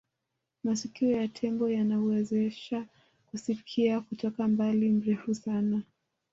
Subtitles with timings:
[0.63, 2.85] masikio ya tembo yanamuwezesha
[3.25, 5.83] kusikia kutoka umbali mrefu sana